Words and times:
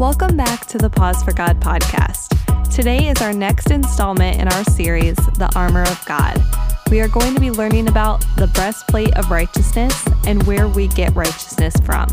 Welcome 0.00 0.34
back 0.34 0.64
to 0.68 0.78
the 0.78 0.88
Pause 0.88 1.22
for 1.24 1.34
God 1.34 1.60
podcast. 1.60 2.30
Today 2.74 3.08
is 3.08 3.20
our 3.20 3.34
next 3.34 3.70
installment 3.70 4.40
in 4.40 4.48
our 4.48 4.64
series, 4.64 5.14
The 5.16 5.52
Armor 5.54 5.82
of 5.82 6.02
God. 6.06 6.42
We 6.90 7.02
are 7.02 7.08
going 7.08 7.34
to 7.34 7.40
be 7.40 7.50
learning 7.50 7.86
about 7.86 8.24
the 8.38 8.46
breastplate 8.46 9.14
of 9.18 9.30
righteousness 9.30 10.02
and 10.26 10.42
where 10.44 10.68
we 10.68 10.88
get 10.88 11.14
righteousness 11.14 11.76
from. 11.84 12.08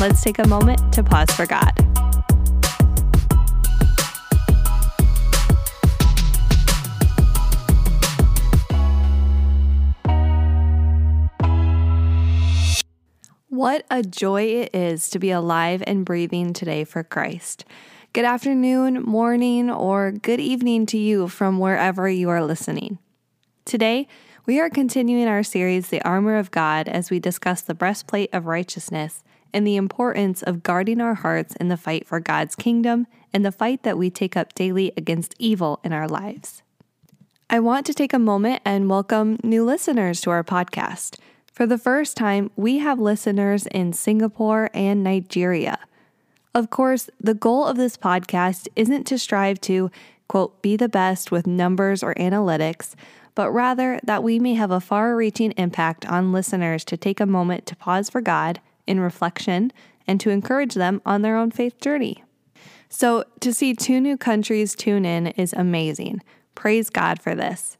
Let's 0.00 0.22
take 0.22 0.38
a 0.38 0.46
moment 0.46 0.92
to 0.92 1.02
pause 1.02 1.28
for 1.32 1.44
God. 1.44 1.72
What 13.54 13.86
a 13.88 14.02
joy 14.02 14.46
it 14.46 14.74
is 14.74 15.08
to 15.10 15.20
be 15.20 15.30
alive 15.30 15.80
and 15.86 16.04
breathing 16.04 16.52
today 16.54 16.82
for 16.82 17.04
Christ. 17.04 17.64
Good 18.12 18.24
afternoon, 18.24 19.04
morning, 19.04 19.70
or 19.70 20.10
good 20.10 20.40
evening 20.40 20.86
to 20.86 20.98
you 20.98 21.28
from 21.28 21.60
wherever 21.60 22.08
you 22.08 22.30
are 22.30 22.44
listening. 22.44 22.98
Today, 23.64 24.08
we 24.44 24.58
are 24.58 24.68
continuing 24.68 25.28
our 25.28 25.44
series, 25.44 25.86
The 25.86 26.02
Armor 26.02 26.36
of 26.36 26.50
God, 26.50 26.88
as 26.88 27.12
we 27.12 27.20
discuss 27.20 27.60
the 27.60 27.76
breastplate 27.76 28.30
of 28.32 28.46
righteousness 28.46 29.22
and 29.52 29.64
the 29.64 29.76
importance 29.76 30.42
of 30.42 30.64
guarding 30.64 31.00
our 31.00 31.14
hearts 31.14 31.54
in 31.54 31.68
the 31.68 31.76
fight 31.76 32.08
for 32.08 32.18
God's 32.18 32.56
kingdom 32.56 33.06
and 33.32 33.46
the 33.46 33.52
fight 33.52 33.84
that 33.84 33.96
we 33.96 34.10
take 34.10 34.36
up 34.36 34.52
daily 34.54 34.90
against 34.96 35.32
evil 35.38 35.78
in 35.84 35.92
our 35.92 36.08
lives. 36.08 36.64
I 37.48 37.60
want 37.60 37.86
to 37.86 37.94
take 37.94 38.12
a 38.12 38.18
moment 38.18 38.62
and 38.64 38.90
welcome 38.90 39.38
new 39.44 39.64
listeners 39.64 40.20
to 40.22 40.30
our 40.30 40.42
podcast. 40.42 41.20
For 41.54 41.66
the 41.66 41.78
first 41.78 42.16
time, 42.16 42.50
we 42.56 42.78
have 42.78 42.98
listeners 42.98 43.68
in 43.68 43.92
Singapore 43.92 44.70
and 44.74 45.04
Nigeria. 45.04 45.78
Of 46.52 46.68
course, 46.68 47.08
the 47.20 47.32
goal 47.32 47.64
of 47.64 47.76
this 47.76 47.96
podcast 47.96 48.66
isn't 48.74 49.04
to 49.04 49.18
strive 49.20 49.60
to, 49.60 49.88
quote, 50.26 50.60
be 50.62 50.74
the 50.74 50.88
best 50.88 51.30
with 51.30 51.46
numbers 51.46 52.02
or 52.02 52.12
analytics, 52.16 52.96
but 53.36 53.52
rather 53.52 54.00
that 54.02 54.24
we 54.24 54.40
may 54.40 54.54
have 54.54 54.72
a 54.72 54.80
far 54.80 55.14
reaching 55.14 55.52
impact 55.52 56.04
on 56.06 56.32
listeners 56.32 56.84
to 56.86 56.96
take 56.96 57.20
a 57.20 57.26
moment 57.26 57.66
to 57.66 57.76
pause 57.76 58.10
for 58.10 58.20
God 58.20 58.60
in 58.84 58.98
reflection 58.98 59.72
and 60.08 60.20
to 60.20 60.30
encourage 60.30 60.74
them 60.74 61.00
on 61.06 61.22
their 61.22 61.36
own 61.36 61.52
faith 61.52 61.80
journey. 61.80 62.24
So, 62.88 63.22
to 63.38 63.54
see 63.54 63.74
two 63.74 64.00
new 64.00 64.16
countries 64.16 64.74
tune 64.74 65.04
in 65.04 65.28
is 65.28 65.52
amazing. 65.52 66.20
Praise 66.56 66.90
God 66.90 67.22
for 67.22 67.36
this. 67.36 67.76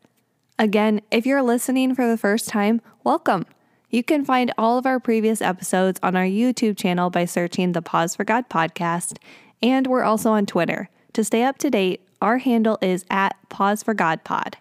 Again, 0.61 1.01
if 1.11 1.27
you're 1.27 1.43
listening 1.43 1.97
for 1.97 2.09
the 2.09 2.17
first 2.17 2.49
time, 2.49 2.81
welcome. 3.03 3.47
You 3.95 4.03
can 4.03 4.25
find 4.25 4.53
all 4.59 4.77
of 4.77 4.87
our 4.87 4.99
previous 4.99 5.41
episodes 5.41 6.01
on 6.03 6.17
our 6.17 6.25
YouTube 6.25 6.77
channel 6.77 7.11
by 7.11 7.27
searching 7.27 7.71
the 7.71 7.81
Pause 7.81 8.17
for 8.17 8.25
God 8.25 8.49
podcast, 8.49 9.19
and 9.63 9.87
we're 9.87 10.03
also 10.03 10.33
on 10.33 10.47
Twitter. 10.47 10.89
To 11.13 11.23
stay 11.23 11.45
up 11.45 11.59
to 11.59 11.71
date, 11.71 12.01
our 12.21 12.39
handle 12.39 12.77
is 12.83 13.05
at 13.09 13.37
Pause 13.51 13.85
for 13.85 13.95
God 13.95 14.25
Pod. 14.25 14.57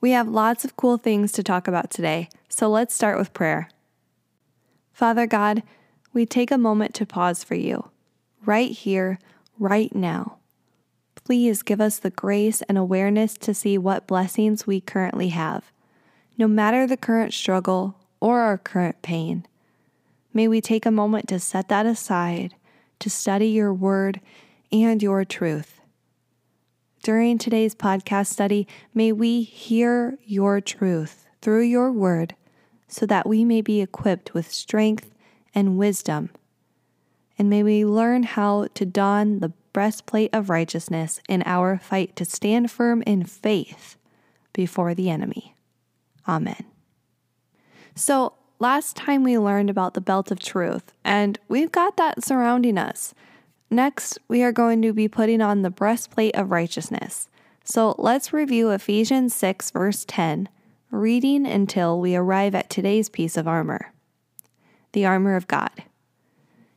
We 0.00 0.12
have 0.12 0.26
lots 0.26 0.64
of 0.64 0.74
cool 0.74 0.96
things 0.96 1.32
to 1.32 1.42
talk 1.42 1.68
about 1.68 1.90
today, 1.90 2.30
so 2.48 2.70
let's 2.70 2.94
start 2.94 3.18
with 3.18 3.34
prayer. 3.34 3.68
Father 4.90 5.26
God, 5.26 5.62
we 6.14 6.24
take 6.24 6.50
a 6.50 6.56
moment 6.56 6.94
to 6.94 7.04
pause 7.04 7.44
for 7.44 7.56
you, 7.56 7.90
right 8.46 8.70
here, 8.70 9.18
right 9.58 9.94
now. 9.94 10.38
Please 11.14 11.60
give 11.60 11.82
us 11.82 11.98
the 11.98 12.08
grace 12.08 12.62
and 12.70 12.78
awareness 12.78 13.34
to 13.34 13.52
see 13.52 13.76
what 13.76 14.06
blessings 14.06 14.66
we 14.66 14.80
currently 14.80 15.28
have. 15.28 15.70
No 16.38 16.48
matter 16.48 16.86
the 16.86 16.96
current 16.96 17.34
struggle 17.34 17.96
or 18.26 18.40
our 18.40 18.58
current 18.58 19.02
pain. 19.02 19.46
May 20.34 20.48
we 20.48 20.60
take 20.60 20.84
a 20.84 20.90
moment 20.90 21.28
to 21.28 21.38
set 21.38 21.68
that 21.68 21.86
aside, 21.86 22.56
to 22.98 23.08
study 23.08 23.46
your 23.46 23.72
word 23.72 24.20
and 24.72 25.00
your 25.00 25.24
truth. 25.24 25.80
During 27.04 27.38
today's 27.38 27.76
podcast 27.76 28.26
study, 28.26 28.66
may 28.92 29.12
we 29.12 29.42
hear 29.42 30.18
your 30.24 30.60
truth 30.60 31.28
through 31.40 31.62
your 31.62 31.92
word 31.92 32.34
so 32.88 33.06
that 33.06 33.28
we 33.28 33.44
may 33.44 33.60
be 33.60 33.80
equipped 33.80 34.34
with 34.34 34.50
strength 34.50 35.14
and 35.54 35.78
wisdom. 35.78 36.30
And 37.38 37.48
may 37.48 37.62
we 37.62 37.84
learn 37.84 38.24
how 38.24 38.66
to 38.74 38.84
don 38.84 39.38
the 39.38 39.52
breastplate 39.72 40.34
of 40.34 40.50
righteousness 40.50 41.20
in 41.28 41.44
our 41.46 41.78
fight 41.78 42.16
to 42.16 42.24
stand 42.24 42.72
firm 42.72 43.02
in 43.02 43.22
faith 43.22 43.96
before 44.52 44.96
the 44.96 45.10
enemy. 45.10 45.54
Amen. 46.26 46.75
So, 47.98 48.34
last 48.58 48.94
time 48.94 49.24
we 49.24 49.38
learned 49.38 49.70
about 49.70 49.94
the 49.94 50.02
belt 50.02 50.30
of 50.30 50.38
truth, 50.38 50.92
and 51.02 51.38
we've 51.48 51.72
got 51.72 51.96
that 51.96 52.22
surrounding 52.22 52.76
us. 52.76 53.14
Next, 53.70 54.18
we 54.28 54.42
are 54.42 54.52
going 54.52 54.82
to 54.82 54.92
be 54.92 55.08
putting 55.08 55.40
on 55.40 55.62
the 55.62 55.70
breastplate 55.70 56.36
of 56.36 56.50
righteousness. 56.50 57.30
So, 57.64 57.94
let's 57.96 58.34
review 58.34 58.68
Ephesians 58.68 59.34
6, 59.34 59.70
verse 59.70 60.04
10, 60.06 60.50
reading 60.90 61.46
until 61.46 61.98
we 61.98 62.14
arrive 62.14 62.54
at 62.54 62.68
today's 62.68 63.08
piece 63.08 63.36
of 63.36 63.48
armor 63.48 63.92
the 64.92 65.04
armor 65.04 65.36
of 65.36 65.46
God. 65.46 65.84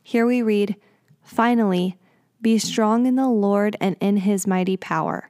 Here 0.02 0.26
we 0.26 0.42
read, 0.42 0.76
Finally, 1.22 1.96
be 2.42 2.58
strong 2.58 3.06
in 3.06 3.14
the 3.14 3.28
Lord 3.28 3.76
and 3.80 3.96
in 3.98 4.18
his 4.18 4.46
mighty 4.46 4.76
power. 4.76 5.29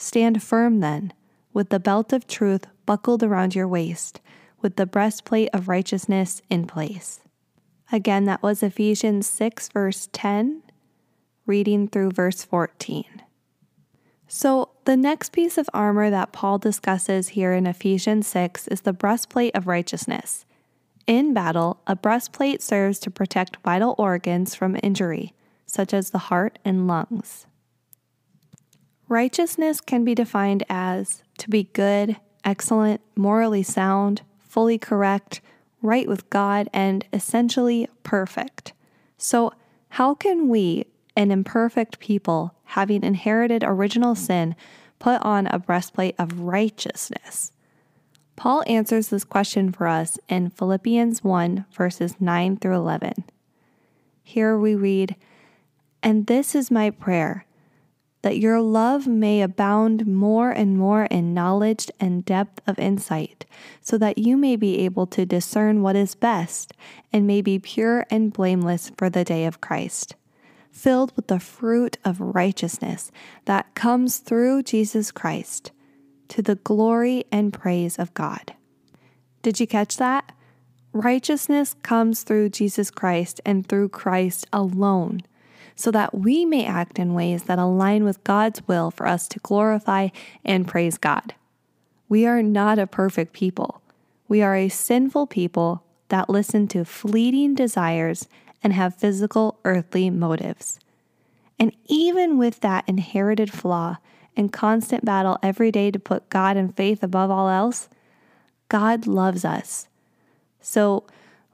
Stand 0.00 0.40
firm 0.44 0.78
then, 0.78 1.12
with 1.52 1.70
the 1.70 1.80
belt 1.80 2.12
of 2.12 2.28
truth 2.28 2.66
buckled 2.86 3.24
around 3.24 3.56
your 3.56 3.66
waist, 3.66 4.20
with 4.62 4.76
the 4.76 4.86
breastplate 4.86 5.50
of 5.52 5.66
righteousness 5.66 6.40
in 6.48 6.68
place. 6.68 7.20
Again, 7.90 8.24
that 8.26 8.40
was 8.40 8.62
Ephesians 8.62 9.26
6, 9.26 9.70
verse 9.70 10.08
10, 10.12 10.62
reading 11.46 11.88
through 11.88 12.12
verse 12.12 12.44
14. 12.44 13.22
So, 14.28 14.70
the 14.84 14.96
next 14.96 15.32
piece 15.32 15.58
of 15.58 15.68
armor 15.74 16.10
that 16.10 16.32
Paul 16.32 16.58
discusses 16.58 17.30
here 17.30 17.52
in 17.52 17.66
Ephesians 17.66 18.28
6 18.28 18.68
is 18.68 18.82
the 18.82 18.92
breastplate 18.92 19.56
of 19.56 19.66
righteousness. 19.66 20.46
In 21.08 21.34
battle, 21.34 21.80
a 21.88 21.96
breastplate 21.96 22.62
serves 22.62 23.00
to 23.00 23.10
protect 23.10 23.56
vital 23.64 23.96
organs 23.98 24.54
from 24.54 24.78
injury, 24.80 25.34
such 25.66 25.92
as 25.92 26.10
the 26.10 26.18
heart 26.18 26.60
and 26.64 26.86
lungs. 26.86 27.46
Righteousness 29.08 29.80
can 29.80 30.04
be 30.04 30.14
defined 30.14 30.64
as 30.68 31.22
to 31.38 31.48
be 31.48 31.64
good, 31.72 32.18
excellent, 32.44 33.00
morally 33.16 33.62
sound, 33.62 34.20
fully 34.38 34.76
correct, 34.76 35.40
right 35.80 36.06
with 36.06 36.28
God, 36.28 36.68
and 36.74 37.06
essentially 37.10 37.88
perfect. 38.02 38.74
So, 39.16 39.52
how 39.90 40.14
can 40.14 40.48
we, 40.48 40.84
an 41.16 41.30
imperfect 41.30 41.98
people, 41.98 42.54
having 42.64 43.02
inherited 43.02 43.64
original 43.64 44.14
sin, 44.14 44.54
put 44.98 45.22
on 45.22 45.46
a 45.46 45.58
breastplate 45.58 46.14
of 46.18 46.40
righteousness? 46.40 47.52
Paul 48.36 48.62
answers 48.66 49.08
this 49.08 49.24
question 49.24 49.72
for 49.72 49.86
us 49.86 50.18
in 50.28 50.50
Philippians 50.50 51.24
1, 51.24 51.64
verses 51.72 52.20
9 52.20 52.58
through 52.58 52.76
11. 52.76 53.24
Here 54.22 54.58
we 54.58 54.74
read, 54.74 55.16
And 56.02 56.26
this 56.26 56.54
is 56.54 56.70
my 56.70 56.90
prayer 56.90 57.46
that 58.28 58.40
your 58.40 58.60
love 58.60 59.06
may 59.06 59.40
abound 59.40 60.06
more 60.06 60.50
and 60.50 60.76
more 60.76 61.04
in 61.04 61.32
knowledge 61.32 61.90
and 61.98 62.26
depth 62.26 62.60
of 62.66 62.78
insight, 62.78 63.46
so 63.80 63.96
that 63.96 64.18
you 64.18 64.36
may 64.36 64.54
be 64.54 64.80
able 64.80 65.06
to 65.06 65.24
discern 65.24 65.80
what 65.80 65.96
is 65.96 66.14
best 66.14 66.74
and 67.10 67.26
may 67.26 67.40
be 67.40 67.58
pure 67.58 68.04
and 68.10 68.30
blameless 68.30 68.92
for 68.98 69.08
the 69.08 69.24
day 69.24 69.46
of 69.46 69.62
Christ, 69.62 70.14
filled 70.70 71.10
with 71.16 71.28
the 71.28 71.40
fruit 71.40 71.96
of 72.04 72.20
righteousness 72.20 73.10
that 73.46 73.74
comes 73.74 74.18
through 74.18 74.62
Jesus 74.62 75.10
Christ, 75.10 75.72
to 76.28 76.42
the 76.42 76.56
glory 76.56 77.24
and 77.32 77.50
praise 77.50 77.98
of 77.98 78.12
God. 78.12 78.52
Did 79.40 79.58
you 79.58 79.66
catch 79.66 79.96
that? 79.96 80.32
Righteousness 80.92 81.74
comes 81.82 82.24
through 82.24 82.50
Jesus 82.50 82.90
Christ 82.90 83.40
and 83.46 83.66
through 83.66 83.88
Christ 83.88 84.46
alone 84.52 85.22
so 85.78 85.92
that 85.92 86.12
we 86.12 86.44
may 86.44 86.66
act 86.66 86.98
in 86.98 87.14
ways 87.14 87.44
that 87.44 87.60
align 87.60 88.02
with 88.02 88.24
God's 88.24 88.66
will 88.66 88.90
for 88.90 89.06
us 89.06 89.28
to 89.28 89.38
glorify 89.38 90.08
and 90.44 90.66
praise 90.66 90.98
God. 90.98 91.34
We 92.08 92.26
are 92.26 92.42
not 92.42 92.80
a 92.80 92.86
perfect 92.88 93.32
people. 93.32 93.80
We 94.26 94.42
are 94.42 94.56
a 94.56 94.70
sinful 94.70 95.28
people 95.28 95.84
that 96.08 96.28
listen 96.28 96.66
to 96.68 96.84
fleeting 96.84 97.54
desires 97.54 98.26
and 98.60 98.72
have 98.72 98.96
physical, 98.96 99.60
earthly 99.64 100.10
motives. 100.10 100.80
And 101.60 101.70
even 101.86 102.38
with 102.38 102.58
that 102.58 102.82
inherited 102.88 103.52
flaw 103.52 103.98
and 104.36 104.52
constant 104.52 105.04
battle 105.04 105.38
every 105.44 105.70
day 105.70 105.92
to 105.92 105.98
put 106.00 106.28
God 106.28 106.56
and 106.56 106.76
faith 106.76 107.04
above 107.04 107.30
all 107.30 107.48
else, 107.48 107.88
God 108.68 109.06
loves 109.06 109.44
us. 109.44 109.86
So 110.60 111.04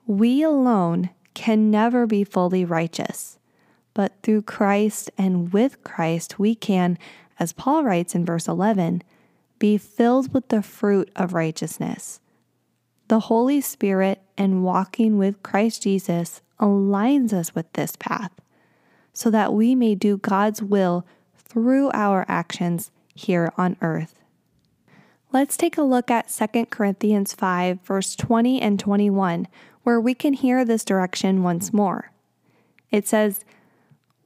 we 0.06 0.43
alone 0.43 1.11
can 1.35 1.71
never 1.71 2.06
be 2.06 2.25
fully 2.25 2.65
righteous. 2.65 3.38
But 3.94 4.12
through 4.23 4.43
Christ 4.43 5.11
and 5.17 5.52
with 5.52 5.82
Christ, 5.85 6.38
we 6.38 6.55
can, 6.55 6.99
as 7.38 7.52
Paul 7.52 7.85
writes 7.85 8.14
in 8.14 8.25
verse 8.25 8.49
11, 8.49 9.02
be 9.58 9.79
filled 9.79 10.35
with 10.35 10.49
the 10.49 10.62
fruit 10.62 11.11
of 11.17 11.32
righteousness. 11.32 12.20
The 13.08 13.20
Holy 13.20 13.61
Spirit 13.61 14.20
and 14.37 14.64
walking 14.64 15.17
with 15.17 15.43
Christ 15.43 15.82
Jesus 15.82 16.43
aligns 16.61 17.32
us 17.32 17.55
with 17.55 17.73
this 17.75 17.96
path 17.96 18.32
so 19.12 19.31
that 19.31 19.55
we 19.55 19.75
may 19.75 19.94
do 19.94 20.17
God's 20.17 20.61
will 20.61 21.06
through 21.37 21.90
our 21.93 22.25
actions 22.29 22.90
here 23.14 23.52
on 23.56 23.76
earth. 23.81 24.14
Let's 25.32 25.56
take 25.56 25.79
a 25.79 25.82
look 25.82 26.11
at 26.11 26.29
2 26.29 26.67
Corinthians 26.67 27.32
5, 27.32 27.81
verse 27.82 28.17
20 28.17 28.61
and 28.61 28.79
21, 28.79 29.49
where 29.82 30.00
we 30.00 30.14
can 30.14 30.32
hear 30.32 30.64
this 30.64 30.85
direction 30.85 31.43
once 31.43 31.73
more. 31.73 32.11
It 32.90 33.06
says, 33.06 33.44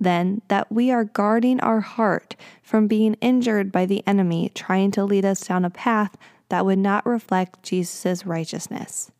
then 0.00 0.42
that 0.48 0.70
we 0.70 0.90
are 0.90 1.04
guarding 1.04 1.60
our 1.60 1.80
heart 1.80 2.36
from 2.62 2.86
being 2.86 3.14
injured 3.14 3.72
by 3.72 3.86
the 3.86 4.06
enemy 4.06 4.50
trying 4.54 4.90
to 4.92 5.04
lead 5.04 5.24
us 5.24 5.46
down 5.46 5.64
a 5.64 5.70
path 5.70 6.16
that 6.48 6.64
would 6.64 6.78
not 6.78 7.04
reflect 7.06 7.62
Jesus' 7.62 8.24
righteousness. 8.24 9.10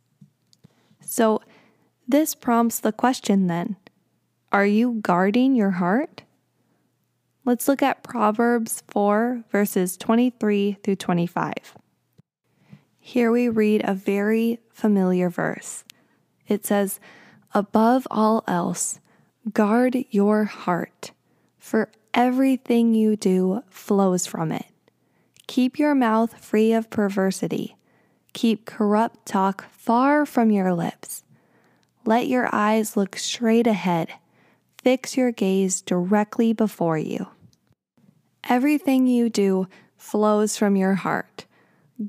So, 1.01 1.41
this 2.07 2.35
prompts 2.35 2.81
the 2.81 2.93
question 2.93 3.49
then 3.49 3.77
Are 4.53 4.67
you 4.67 4.99
guarding 5.03 5.55
your 5.55 5.73
heart? 5.73 6.23
Let's 7.45 7.67
look 7.67 7.83
at 7.83 8.03
Proverbs 8.03 8.83
4, 8.89 9.45
verses 9.51 9.97
23 9.97 10.79
through 10.83 10.97
25. 10.97 11.55
Here 12.99 13.33
we 13.33 13.49
read 13.49 13.83
a 13.85 13.95
very 13.95 14.61
familiar 14.71 15.31
verse. 15.31 15.83
It 16.47 16.67
says, 16.67 17.01
Above 17.55 18.07
all 18.11 18.45
else, 18.47 19.01
guard 19.53 19.97
your 20.11 20.45
heart, 20.45 21.13
for 21.59 21.91
everything 22.13 22.95
you 22.95 23.17
do 23.17 23.63
flows 23.71 24.27
from 24.27 24.53
it. 24.53 24.67
Keep 25.47 25.79
your 25.79 25.95
mouth 25.95 26.39
free 26.45 26.73
of 26.73 26.91
perversity. 26.91 27.77
Keep 28.33 28.67
corrupt 28.67 29.27
talk 29.27 29.71
far 29.71 30.27
from 30.27 30.51
your 30.51 30.75
lips. 30.75 31.25
Let 32.05 32.27
your 32.27 32.49
eyes 32.53 32.97
look 32.97 33.17
straight 33.17 33.67
ahead. 33.67 34.13
Fix 34.83 35.17
your 35.17 35.33
gaze 35.33 35.81
directly 35.81 36.53
before 36.53 36.99
you. 36.99 37.29
Everything 38.45 39.07
you 39.07 39.29
do 39.29 39.69
flows 39.97 40.57
from 40.57 40.77
your 40.77 40.95
heart. 40.95 41.47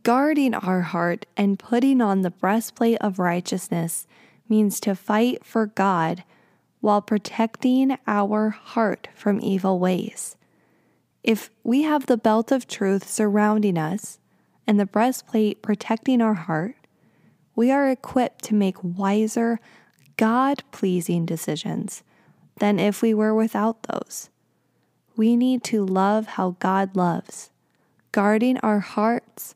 Guarding 0.04 0.54
our 0.54 0.82
heart 0.82 1.26
and 1.36 1.58
putting 1.58 2.02
on 2.02 2.22
the 2.22 2.30
breastplate 2.30 2.98
of 3.02 3.20
righteousness 3.20 4.06
means 4.48 4.80
to 4.82 4.96
fight 4.96 5.44
for 5.44 5.66
God 5.66 6.24
while 6.82 7.02
protecting 7.02 7.98
our 8.08 8.50
heart 8.50 9.10
from 9.16 9.40
evil 9.42 9.80
ways. 9.80 10.36
If 11.24 11.50
we 11.64 11.84
have 11.84 12.06
the 12.06 12.18
belt 12.18 12.52
of 12.52 12.68
truth 12.68 13.10
surrounding 13.10 13.78
us 13.78 14.20
and 14.66 14.80
the 14.80 14.86
breastplate 14.86 15.62
protecting 15.62 16.22
our 16.22 16.36
heart, 16.36 16.76
we 17.56 17.72
are 17.72 17.90
equipped 17.90 18.44
to 18.46 18.56
make 18.56 18.78
wiser, 18.82 19.60
God 20.16 20.64
pleasing 20.72 21.26
decisions 21.26 22.04
than 22.60 22.80
if 22.80 23.02
we 23.02 23.14
were 23.14 23.34
without 23.34 23.84
those 23.84 24.30
we 25.20 25.36
need 25.36 25.66
to 25.66 25.86
love 25.86 26.28
how 26.28 26.56
God 26.60 26.96
loves. 26.96 27.52
Guarding 28.14 28.58
our 28.60 28.80
hearts 28.80 29.54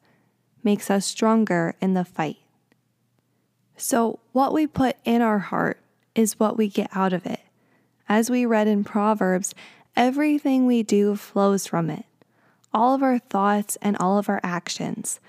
makes 0.62 0.92
us 0.92 1.06
stronger 1.06 1.76
in 1.80 1.94
the 1.94 2.04
fight. 2.04 2.40
So, 3.78 4.20
what 4.34 4.52
we 4.52 4.68
put 4.68 4.98
in 5.06 5.22
our 5.22 5.40
heart 5.40 5.80
is 6.16 6.40
what 6.40 6.58
we 6.58 6.68
get 6.68 6.90
out 6.94 7.14
of 7.14 7.26
it. 7.26 7.42
As 8.08 8.30
we 8.30 8.46
read 8.46 8.68
in 8.68 8.84
Proverbs, 8.84 9.56
everything 9.96 10.66
we 10.66 10.84
do 10.84 11.16
flows 11.16 11.66
from 11.68 11.90
it. 11.90 12.06
All 12.74 12.96
of 12.96 13.04
our 13.04 13.20
thoughts 13.20 13.78
and 13.82 13.96
all 13.98 14.18
of 14.18 14.30
our 14.30 14.40
actions, 14.44 15.20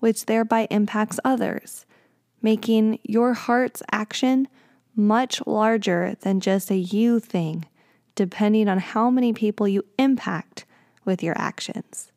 which 0.00 0.26
thereby 0.26 0.66
impacts 0.70 1.18
others, 1.24 1.84
making 2.40 2.98
your 3.02 3.34
heart's 3.34 3.82
action 3.90 4.48
much 4.94 5.44
larger 5.46 6.16
than 6.20 6.40
just 6.40 6.70
a 6.70 6.76
you 6.76 7.18
thing 7.18 7.64
depending 8.14 8.68
on 8.68 8.78
how 8.78 9.10
many 9.10 9.32
people 9.32 9.66
you 9.66 9.84
impact 9.98 10.64
with 11.04 11.22
your 11.22 11.36
actions. 11.38 12.12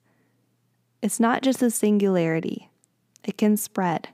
It's 1.01 1.19
not 1.19 1.41
just 1.41 1.61
a 1.61 1.71
singularity, 1.71 2.69
it 3.23 3.37
can 3.37 3.57
spread. 3.57 4.09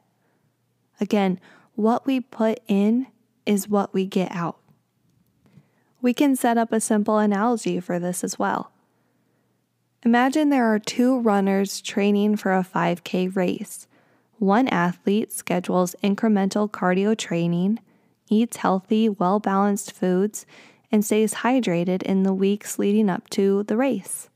Again, 0.99 1.39
what 1.75 2.05
we 2.05 2.19
put 2.19 2.59
in 2.67 3.07
is 3.45 3.69
what 3.69 3.93
we 3.93 4.05
get 4.05 4.31
out. 4.31 4.57
We 6.01 6.13
can 6.13 6.35
set 6.35 6.57
up 6.57 6.71
a 6.71 6.79
simple 6.79 7.17
analogy 7.17 7.79
for 7.79 7.99
this 7.99 8.23
as 8.23 8.39
well. 8.39 8.71
Imagine 10.03 10.49
there 10.49 10.65
are 10.65 10.79
two 10.79 11.19
runners 11.19 11.79
training 11.79 12.37
for 12.37 12.53
a 12.53 12.63
5K 12.63 13.35
race. 13.35 13.87
One 14.39 14.67
athlete 14.69 15.31
schedules 15.31 15.95
incremental 16.03 16.69
cardio 16.69 17.15
training, 17.15 17.79
eats 18.27 18.57
healthy, 18.57 19.09
well 19.09 19.39
balanced 19.39 19.91
foods, 19.91 20.47
and 20.91 21.05
stays 21.05 21.35
hydrated 21.35 22.01
in 22.01 22.23
the 22.23 22.33
weeks 22.33 22.79
leading 22.79 23.09
up 23.09 23.29
to 23.31 23.63
the 23.63 23.77
race. 23.77 24.29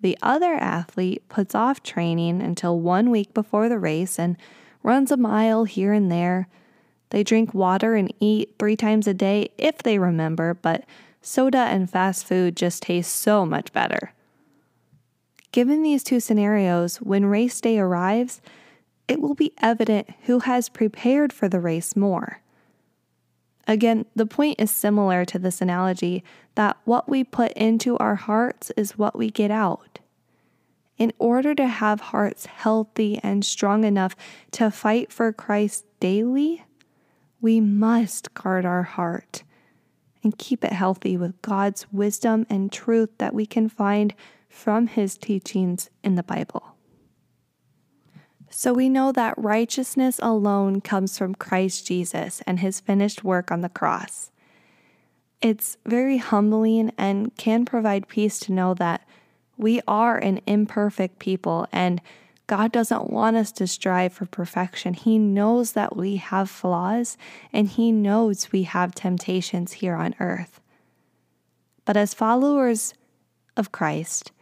The 0.00 0.16
other 0.22 0.54
athlete 0.54 1.28
puts 1.28 1.56
off 1.56 1.82
training 1.82 2.40
until 2.40 2.78
one 2.78 3.10
week 3.10 3.34
before 3.34 3.68
the 3.68 3.78
race 3.78 4.16
and 4.18 4.36
runs 4.84 5.10
a 5.10 5.16
mile 5.16 5.64
here 5.64 5.92
and 5.92 6.10
there. 6.10 6.46
They 7.10 7.22
drink 7.22 7.54
water 7.54 7.94
and 7.94 8.12
eat 8.20 8.54
three 8.58 8.76
times 8.76 9.06
a 9.06 9.14
day 9.14 9.50
if 9.56 9.78
they 9.78 9.98
remember, 9.98 10.54
but 10.54 10.84
soda 11.22 11.58
and 11.58 11.90
fast 11.90 12.26
food 12.26 12.56
just 12.56 12.82
taste 12.82 13.14
so 13.14 13.46
much 13.46 13.72
better. 13.72 14.12
Given 15.52 15.82
these 15.82 16.04
two 16.04 16.20
scenarios, 16.20 16.98
when 16.98 17.26
race 17.26 17.60
day 17.60 17.78
arrives, 17.78 18.40
it 19.08 19.20
will 19.20 19.34
be 19.34 19.54
evident 19.58 20.10
who 20.24 20.40
has 20.40 20.68
prepared 20.68 21.32
for 21.32 21.48
the 21.48 21.60
race 21.60 21.96
more. 21.96 22.40
Again, 23.66 24.06
the 24.14 24.26
point 24.26 24.60
is 24.60 24.70
similar 24.70 25.24
to 25.26 25.38
this 25.38 25.60
analogy 25.60 26.22
that 26.54 26.76
what 26.84 27.08
we 27.08 27.24
put 27.24 27.52
into 27.52 27.96
our 27.98 28.14
hearts 28.14 28.70
is 28.76 28.98
what 28.98 29.16
we 29.16 29.30
get 29.30 29.50
out. 29.50 29.98
In 30.96 31.12
order 31.18 31.54
to 31.54 31.66
have 31.66 32.00
hearts 32.00 32.46
healthy 32.46 33.18
and 33.22 33.44
strong 33.44 33.84
enough 33.84 34.16
to 34.52 34.70
fight 34.70 35.12
for 35.12 35.32
Christ 35.32 35.84
daily, 36.00 36.64
we 37.40 37.60
must 37.60 38.34
guard 38.34 38.64
our 38.64 38.82
heart 38.82 39.42
and 40.22 40.36
keep 40.38 40.64
it 40.64 40.72
healthy 40.72 41.16
with 41.16 41.40
God's 41.42 41.86
wisdom 41.92 42.46
and 42.50 42.72
truth 42.72 43.10
that 43.18 43.34
we 43.34 43.46
can 43.46 43.68
find 43.68 44.14
from 44.48 44.88
His 44.88 45.16
teachings 45.16 45.90
in 46.02 46.16
the 46.16 46.22
Bible. 46.22 46.74
So 48.50 48.72
we 48.72 48.88
know 48.88 49.12
that 49.12 49.36
righteousness 49.36 50.18
alone 50.22 50.80
comes 50.80 51.18
from 51.18 51.34
Christ 51.34 51.86
Jesus 51.86 52.42
and 52.46 52.60
his 52.60 52.80
finished 52.80 53.22
work 53.22 53.52
on 53.52 53.60
the 53.60 53.68
cross. 53.68 54.30
It's 55.40 55.76
very 55.86 56.16
humbling 56.16 56.92
and 56.98 57.36
can 57.36 57.64
provide 57.64 58.08
peace 58.08 58.40
to 58.40 58.52
know 58.52 58.74
that 58.74 59.06
we 59.56 59.80
are 59.86 60.16
an 60.16 60.40
imperfect 60.46 61.18
people 61.18 61.66
and 61.72 62.00
God 62.48 62.72
doesn't 62.72 63.10
want 63.10 63.36
us 63.36 63.52
to 63.52 63.68
strive 63.68 64.12
for 64.12 64.26
perfection. 64.26 64.94
He 64.94 65.18
knows 65.18 65.72
that 65.72 65.96
we 65.96 66.16
have 66.16 66.50
flaws 66.50 67.16
and 67.52 67.68
He 67.68 67.92
knows 67.92 68.50
we 68.50 68.64
have 68.64 68.94
temptations 68.94 69.74
here 69.74 69.94
on 69.94 70.16
earth. 70.18 70.60
But 71.84 71.96
as 71.96 72.12
followers 72.12 72.94
of 73.56 73.70
Christ, 73.70 74.32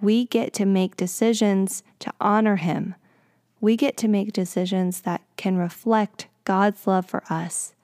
we 0.00 0.24
get 0.24 0.52
to 0.54 0.66
make 0.66 0.96
decisions 0.96 1.84
to 2.00 2.12
honor 2.20 2.56
Him 2.56 2.96
we 3.60 3.76
get 3.76 3.96
to 3.98 4.08
make 4.08 4.32
decisions 4.32 5.00
that 5.02 5.22
can 5.36 5.56
reflect 5.56 6.28
God's 6.44 6.86
love 6.86 7.06
for 7.06 7.22
us. 7.30 7.74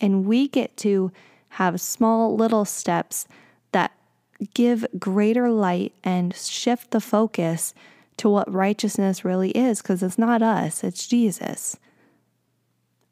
And 0.00 0.26
we 0.26 0.48
get 0.48 0.76
to 0.78 1.12
have 1.50 1.80
small 1.80 2.36
little 2.36 2.64
steps 2.64 3.26
that 3.72 3.92
give 4.54 4.86
greater 4.98 5.50
light 5.50 5.92
and 6.04 6.34
shift 6.34 6.90
the 6.90 7.00
focus 7.00 7.74
to 8.18 8.28
what 8.28 8.52
righteousness 8.52 9.24
really 9.24 9.50
is, 9.50 9.80
because 9.80 10.02
it's 10.02 10.18
not 10.18 10.42
us, 10.42 10.84
it's 10.84 11.06
Jesus. 11.06 11.76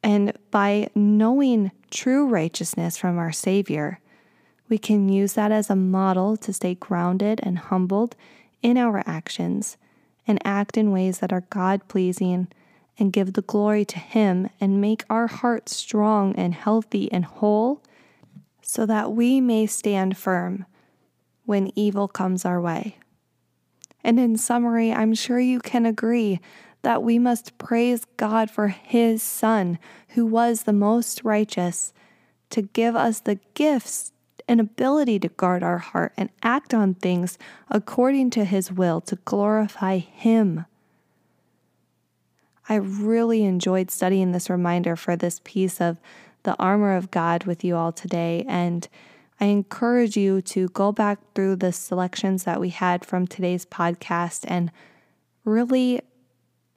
And 0.02 0.32
by 0.50 0.88
knowing 0.94 1.72
true 1.90 2.28
righteousness 2.28 2.96
from 2.96 3.18
our 3.18 3.32
Savior, 3.32 4.00
we 4.68 4.78
can 4.78 5.08
use 5.08 5.32
that 5.34 5.52
as 5.52 5.70
a 5.70 5.76
model 5.76 6.36
to 6.38 6.52
stay 6.52 6.74
grounded 6.74 7.40
and 7.42 7.58
humbled 7.58 8.14
in 8.62 8.76
our 8.76 9.02
actions 9.06 9.76
and 10.26 10.44
act 10.44 10.76
in 10.76 10.90
ways 10.90 11.18
that 11.20 11.32
are 11.32 11.46
God 11.50 11.86
pleasing 11.88 12.48
and 12.98 13.12
give 13.12 13.34
the 13.34 13.42
glory 13.42 13.84
to 13.84 13.98
Him 13.98 14.48
and 14.60 14.80
make 14.80 15.04
our 15.10 15.26
hearts 15.26 15.76
strong 15.76 16.34
and 16.34 16.54
healthy 16.54 17.10
and 17.12 17.24
whole 17.24 17.82
so 18.62 18.86
that 18.86 19.12
we 19.12 19.40
may 19.40 19.66
stand 19.66 20.16
firm 20.16 20.66
when 21.44 21.70
evil 21.76 22.08
comes 22.08 22.44
our 22.44 22.60
way. 22.60 22.96
And 24.06 24.20
in 24.20 24.36
summary, 24.36 24.92
I'm 24.92 25.14
sure 25.14 25.40
you 25.40 25.58
can 25.58 25.84
agree 25.84 26.38
that 26.82 27.02
we 27.02 27.18
must 27.18 27.58
praise 27.58 28.04
God 28.16 28.52
for 28.52 28.68
His 28.68 29.20
Son, 29.20 29.80
who 30.10 30.24
was 30.24 30.62
the 30.62 30.72
most 30.72 31.24
righteous, 31.24 31.92
to 32.50 32.62
give 32.62 32.94
us 32.94 33.18
the 33.18 33.40
gifts 33.54 34.12
and 34.46 34.60
ability 34.60 35.18
to 35.18 35.28
guard 35.28 35.64
our 35.64 35.78
heart 35.78 36.12
and 36.16 36.30
act 36.44 36.72
on 36.72 36.94
things 36.94 37.36
according 37.68 38.30
to 38.30 38.44
His 38.44 38.70
will 38.70 39.00
to 39.00 39.16
glorify 39.24 39.98
Him. 39.98 40.66
I 42.68 42.76
really 42.76 43.42
enjoyed 43.42 43.90
studying 43.90 44.30
this 44.30 44.48
reminder 44.48 44.94
for 44.94 45.16
this 45.16 45.40
piece 45.42 45.80
of 45.80 45.98
the 46.44 46.54
armor 46.60 46.94
of 46.94 47.10
God 47.10 47.42
with 47.42 47.64
you 47.64 47.74
all 47.74 47.90
today, 47.90 48.44
and 48.46 48.86
I 49.38 49.46
encourage 49.46 50.16
you 50.16 50.40
to 50.42 50.68
go 50.68 50.92
back 50.92 51.18
through 51.34 51.56
the 51.56 51.72
selections 51.72 52.44
that 52.44 52.60
we 52.60 52.70
had 52.70 53.04
from 53.04 53.26
today's 53.26 53.66
podcast 53.66 54.44
and 54.48 54.70
really 55.44 56.00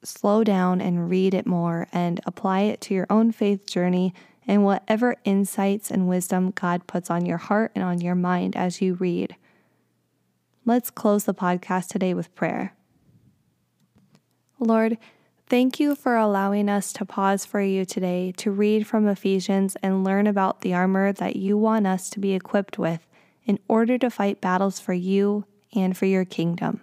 slow 0.04 0.44
down 0.44 0.82
and 0.82 1.10
read 1.10 1.34
it 1.34 1.46
more 1.46 1.88
and 1.92 2.20
apply 2.26 2.62
it 2.62 2.82
to 2.82 2.94
your 2.94 3.08
own 3.10 3.32
faith 3.32 3.66
journey 3.66 4.14
and 4.48 4.64
whatever 4.64 5.16
insights 5.24 5.92
and 5.92 6.08
wisdom 6.10 6.52
God 6.52 6.88
puts 6.88 7.10
on 7.10 7.26
your 7.26 7.38
heart 7.38 7.72
and 7.76 7.84
on 7.84 8.02
your 8.02 8.16
mind 8.16 8.56
as 8.56 8.82
you 8.82 8.96
read. 8.96 9.36
Let's 10.66 10.90
close 10.90 11.26
the 11.26 11.34
podcast 11.34 11.88
today 11.88 12.14
with 12.14 12.34
prayer. 12.36 12.74
Lord, 14.60 14.98
thank 15.50 15.80
you 15.80 15.96
for 15.96 16.16
allowing 16.16 16.70
us 16.70 16.94
to 16.94 17.06
pause 17.06 17.46
for 17.46 17.62
you 17.62 17.84
today 17.84 18.32
to 18.38 18.52
read 18.52 18.88
from 18.88 19.08
Ephesians 19.08 19.76
and 19.82 20.04
learn 20.04 20.28
about 20.28 20.62
the 20.62 20.74
armor 20.74 21.12
that 21.12 21.36
you 21.36 21.58
want 21.58 21.88
us 21.88 22.10
to 22.12 22.20
be 22.20 22.34
equipped 22.34 22.78
with 22.78 23.06
in 23.46 23.60
order 23.68 23.98
to 23.98 24.10
fight 24.10 24.40
battles 24.40 24.80
for 24.80 24.94
you 24.94 25.46
and 25.76 25.98
for 25.98 26.06
your 26.06 26.26
kingdom. 26.26 26.82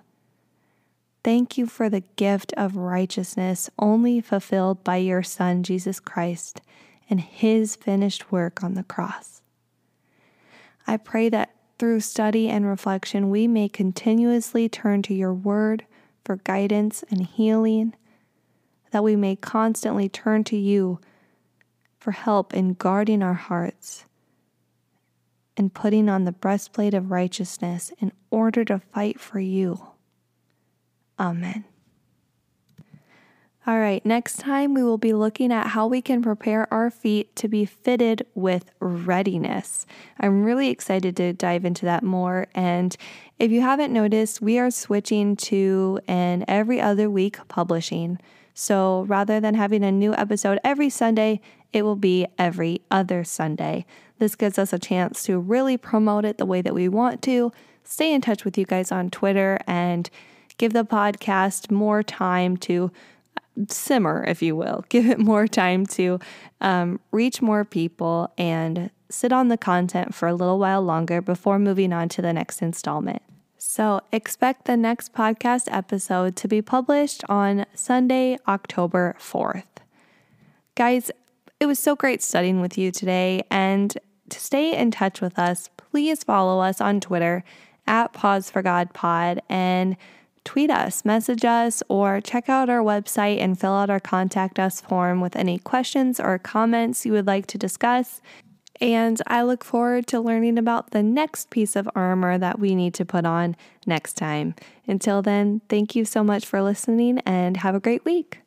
Thank 1.23 1.56
you 1.56 1.66
for 1.66 1.88
the 1.88 2.02
gift 2.16 2.52
of 2.56 2.76
righteousness 2.76 3.70
only 3.78 4.20
fulfilled 4.20 4.85
by 4.85 4.96
your 4.96 5.23
Son, 5.23 5.62
Jesus 5.62 5.99
Christ 5.99 6.61
and 7.08 7.20
his 7.20 7.76
finished 7.76 8.32
work 8.32 8.62
on 8.62 8.75
the 8.75 8.82
cross. 8.82 9.42
I 10.87 10.96
pray 10.96 11.28
that 11.28 11.54
through 11.78 12.00
study 12.00 12.49
and 12.49 12.66
reflection, 12.66 13.30
we 13.30 13.46
may 13.46 13.68
continuously 13.68 14.68
turn 14.68 15.02
to 15.02 15.14
your 15.14 15.35
word 15.35 15.85
for 16.25 16.37
guidance 16.37 17.04
and 17.11 17.26
healing, 17.26 17.94
that 18.96 19.04
we 19.04 19.14
may 19.14 19.36
constantly 19.36 20.08
turn 20.08 20.42
to 20.42 20.56
you 20.56 20.98
for 21.98 22.12
help 22.12 22.54
in 22.54 22.72
guarding 22.72 23.22
our 23.22 23.34
hearts 23.34 24.06
and 25.54 25.74
putting 25.74 26.08
on 26.08 26.24
the 26.24 26.32
breastplate 26.32 26.94
of 26.94 27.10
righteousness 27.10 27.92
in 27.98 28.10
order 28.30 28.64
to 28.64 28.78
fight 28.78 29.20
for 29.20 29.38
you. 29.38 29.86
Amen. 31.20 31.66
All 33.66 33.78
right, 33.78 34.02
next 34.06 34.38
time 34.38 34.72
we 34.72 34.82
will 34.82 34.96
be 34.96 35.12
looking 35.12 35.52
at 35.52 35.66
how 35.66 35.86
we 35.86 36.00
can 36.00 36.22
prepare 36.22 36.72
our 36.72 36.88
feet 36.88 37.36
to 37.36 37.48
be 37.48 37.66
fitted 37.66 38.24
with 38.34 38.70
readiness. 38.80 39.84
I'm 40.18 40.42
really 40.42 40.70
excited 40.70 41.18
to 41.18 41.34
dive 41.34 41.66
into 41.66 41.84
that 41.84 42.02
more. 42.02 42.46
And 42.54 42.96
if 43.38 43.50
you 43.50 43.60
haven't 43.60 43.92
noticed, 43.92 44.40
we 44.40 44.58
are 44.58 44.70
switching 44.70 45.36
to 45.36 46.00
an 46.08 46.46
every 46.48 46.80
other 46.80 47.10
week 47.10 47.36
publishing. 47.48 48.18
So 48.58 49.04
rather 49.06 49.38
than 49.38 49.54
having 49.54 49.84
a 49.84 49.92
new 49.92 50.14
episode 50.14 50.58
every 50.64 50.88
Sunday, 50.88 51.42
it 51.75 51.82
will 51.82 51.94
be 51.94 52.26
every 52.38 52.80
other 52.90 53.22
Sunday. 53.22 53.84
This 54.18 54.34
gives 54.34 54.58
us 54.58 54.72
a 54.72 54.78
chance 54.78 55.22
to 55.25 55.38
really 55.38 55.76
promote 55.76 56.25
it 56.25 56.38
the 56.38 56.46
way 56.46 56.62
that 56.62 56.75
we 56.75 56.88
want 56.88 57.20
to, 57.25 57.52
stay 57.84 58.14
in 58.14 58.22
touch 58.22 58.46
with 58.46 58.56
you 58.56 58.64
guys 58.64 58.90
on 58.90 59.10
Twitter, 59.10 59.58
and 59.66 60.08
give 60.56 60.72
the 60.72 60.86
podcast 60.86 61.70
more 61.70 62.02
time 62.02 62.56
to 62.56 62.90
simmer, 63.68 64.25
if 64.26 64.40
you 64.40 64.56
will, 64.56 64.86
give 64.88 65.06
it 65.06 65.18
more 65.18 65.46
time 65.46 65.84
to 65.88 66.18
um, 66.62 66.98
reach 67.12 67.42
more 67.42 67.62
people 67.62 68.32
and 68.38 68.88
sit 69.10 69.32
on 69.32 69.48
the 69.48 69.58
content 69.58 70.14
for 70.14 70.28
a 70.28 70.34
little 70.34 70.58
while 70.58 70.80
longer 70.80 71.20
before 71.20 71.58
moving 71.58 71.92
on 71.92 72.08
to 72.08 72.22
the 72.22 72.32
next 72.32 72.62
installment. 72.62 73.20
So, 73.68 74.00
expect 74.12 74.66
the 74.66 74.76
next 74.76 75.12
podcast 75.12 75.66
episode 75.73 76.37
to 76.37 76.46
be 76.46 76.62
published 76.62 77.25
on 77.28 77.66
Sunday, 77.75 78.38
October 78.46 79.16
4th. 79.18 79.64
Guys, 80.76 81.11
it 81.58 81.66
was 81.66 81.80
so 81.80 81.96
great 81.96 82.23
studying 82.23 82.61
with 82.61 82.78
you 82.78 82.92
today. 82.92 83.42
And 83.50 83.92
to 84.28 84.38
stay 84.38 84.75
in 84.75 84.92
touch 84.92 85.20
with 85.20 85.37
us, 85.37 85.68
please 85.76 86.23
follow 86.23 86.61
us 86.61 86.80
on 86.80 87.00
Twitter 87.00 87.42
at 87.88 88.12
Pause 88.12 88.50
for 88.50 88.62
God 88.62 88.94
Pod 88.94 89.42
and 89.49 89.96
tweet 90.44 90.70
us, 90.70 91.04
message 91.04 91.44
us, 91.44 91.82
or 91.88 92.20
check 92.20 92.49
out 92.49 92.70
our 92.70 92.82
website 92.82 93.40
and 93.40 93.58
fill 93.58 93.73
out 93.73 93.90
our 93.90 94.00
contact 94.00 94.61
us 94.61 94.80
form 94.80 95.20
with 95.20 95.35
any 95.35 95.58
questions 95.58 96.20
or 96.20 96.38
comments 96.38 97.04
you 97.04 97.11
would 97.11 97.26
like 97.26 97.49
to 97.49 97.58
discuss. 97.58 98.20
And 98.80 99.21
I 99.26 99.42
look 99.42 99.64
forward 99.64 100.06
to 100.09 100.21
learning 100.21 100.59
about 100.59 100.90
the 100.90 101.02
next 101.02 101.50
piece 101.50 101.76
of 101.76 101.88
armor 101.95 102.38
that 102.38 102.59
we 102.59 102.75
need 102.75 102.95
to 102.95 103.04
put 103.04 103.25
on 103.25 103.56
next 103.87 104.14
time. 104.14 104.54
Until 104.87 105.23
then, 105.23 105.62
thank 105.68 105.95
you 105.95 106.04
so 106.04 106.23
much 106.23 106.47
for 106.47 106.62
listening 106.62 107.21
and 107.21 107.56
have 107.59 107.75
a 107.75 107.80
great 107.80 108.04
week. 108.04 108.40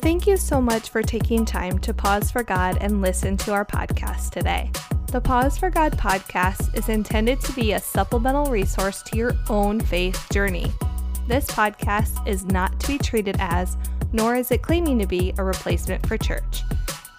Thank 0.00 0.26
you 0.26 0.36
so 0.36 0.60
much 0.60 0.90
for 0.90 1.02
taking 1.02 1.44
time 1.44 1.78
to 1.80 1.94
pause 1.94 2.30
for 2.30 2.42
God 2.42 2.78
and 2.80 3.00
listen 3.00 3.36
to 3.38 3.52
our 3.52 3.64
podcast 3.64 4.30
today. 4.30 4.70
The 5.10 5.20
Pause 5.20 5.58
for 5.58 5.70
God 5.70 5.92
podcast 5.92 6.76
is 6.76 6.88
intended 6.88 7.40
to 7.42 7.52
be 7.52 7.72
a 7.72 7.80
supplemental 7.80 8.46
resource 8.46 9.02
to 9.04 9.16
your 9.16 9.34
own 9.48 9.80
faith 9.80 10.26
journey. 10.32 10.72
This 11.28 11.46
podcast 11.46 12.26
is 12.26 12.44
not 12.44 12.80
to 12.80 12.88
be 12.88 12.98
treated 12.98 13.36
as, 13.38 13.76
nor 14.12 14.34
is 14.34 14.50
it 14.50 14.62
claiming 14.62 14.98
to 14.98 15.06
be, 15.06 15.32
a 15.38 15.44
replacement 15.44 16.04
for 16.06 16.18
church. 16.18 16.62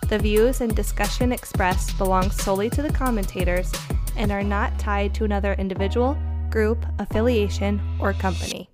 The 0.07 0.19
views 0.19 0.61
and 0.61 0.75
discussion 0.75 1.31
expressed 1.31 1.97
belong 1.97 2.29
solely 2.29 2.69
to 2.69 2.83
the 2.83 2.93
commentators 2.93 3.71
and 4.15 4.31
are 4.31 4.43
not 4.43 4.77
tied 4.77 5.15
to 5.15 5.23
another 5.23 5.53
individual, 5.53 6.15
group, 6.51 6.85
affiliation, 6.99 7.81
or 7.99 8.13
company. 8.13 8.69